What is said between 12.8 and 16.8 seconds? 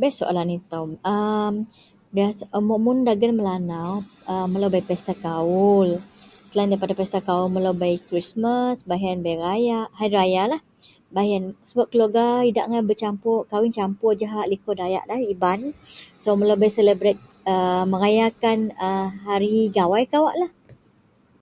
besapur kawin sapur jahak liko dayak iban melo bei